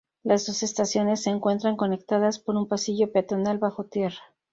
[0.23, 4.17] Las dos estaciones se encuentran conectadas por un pasillo peatonal bajo tierra.